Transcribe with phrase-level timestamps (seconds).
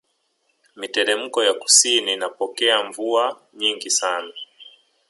[0.75, 4.33] Miteremko ya kusini inapokea mvua nyingi sana